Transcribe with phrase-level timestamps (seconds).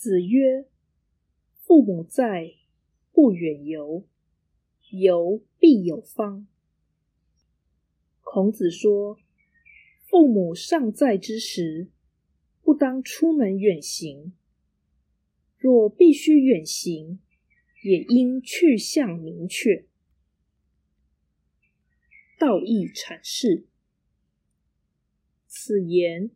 [0.00, 0.64] 子曰
[1.60, 2.54] ：“父母在，
[3.12, 4.06] 不远游。
[4.88, 6.46] 游必有方。”
[8.24, 9.18] 孔子说
[10.08, 11.90] ：“父母尚在之时，
[12.62, 14.32] 不当出门远行；
[15.58, 17.20] 若必须远行，
[17.82, 19.84] 也应去向明确。”
[22.40, 23.66] 道义阐释，
[25.46, 26.30] 此言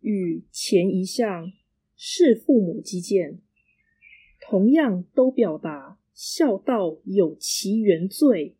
[0.00, 1.52] 与前一项。
[1.96, 3.40] 是父母基见，
[4.40, 8.56] 同样都表达孝道有其原罪。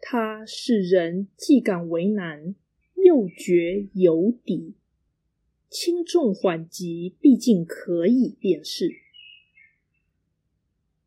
[0.00, 2.54] 它使人既感为难，
[2.96, 4.74] 又觉有底。
[5.70, 8.90] 轻重缓急，毕竟可以辨识。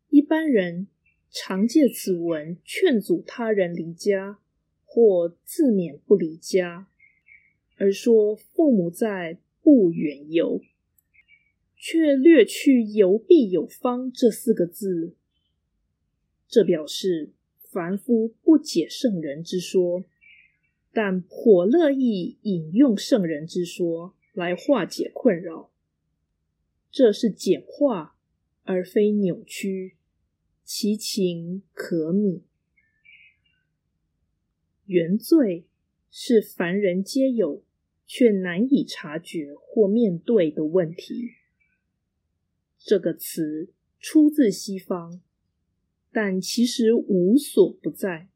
[0.08, 0.88] 一般人
[1.30, 4.40] 常借此文劝阻他人离家，
[4.84, 6.88] 或自勉不离家，
[7.76, 10.62] 而说父母在，不远游。
[11.76, 15.14] 却略去“游必有方”这四个字，
[16.48, 17.32] 这表示
[17.70, 20.04] 凡夫不解圣人之说，
[20.92, 25.70] 但颇乐意引用圣人之说来化解困扰。
[26.90, 28.16] 这是简化
[28.64, 29.96] 而非扭曲，
[30.64, 32.40] 其情可悯。
[34.86, 35.66] 原罪
[36.10, 37.62] 是凡人皆有
[38.06, 41.32] 却难以察觉或面对的问题。
[42.86, 45.20] 这个词出自西方，
[46.12, 48.28] 但其实无所不在。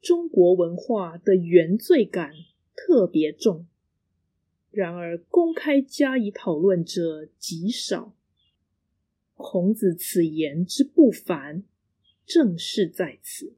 [0.00, 2.32] 中国文化的原罪感
[2.74, 3.66] 特别重，
[4.70, 8.16] 然而公开加以讨论者极少。
[9.34, 11.64] 孔子此言之不凡，
[12.24, 13.52] 正是在此。